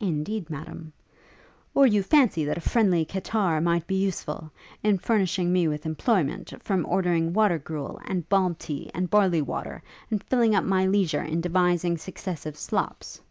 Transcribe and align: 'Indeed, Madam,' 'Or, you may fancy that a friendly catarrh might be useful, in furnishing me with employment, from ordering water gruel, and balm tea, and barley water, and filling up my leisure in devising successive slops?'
'Indeed, 0.00 0.50
Madam,' 0.50 0.92
'Or, 1.74 1.86
you 1.86 2.00
may 2.00 2.06
fancy 2.06 2.44
that 2.44 2.58
a 2.58 2.60
friendly 2.60 3.06
catarrh 3.06 3.62
might 3.62 3.86
be 3.86 3.94
useful, 3.94 4.50
in 4.82 4.98
furnishing 4.98 5.50
me 5.50 5.66
with 5.66 5.86
employment, 5.86 6.52
from 6.62 6.84
ordering 6.86 7.32
water 7.32 7.58
gruel, 7.58 7.98
and 8.04 8.28
balm 8.28 8.54
tea, 8.56 8.90
and 8.92 9.08
barley 9.08 9.40
water, 9.40 9.82
and 10.10 10.22
filling 10.24 10.54
up 10.54 10.64
my 10.64 10.86
leisure 10.86 11.22
in 11.22 11.40
devising 11.40 11.96
successive 11.96 12.54
slops?' 12.58 13.22